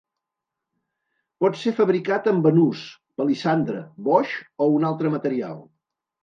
[1.43, 2.81] Pot ser fabricat amb banús,
[3.23, 4.35] palissandre, boix
[4.67, 5.63] o un altre material.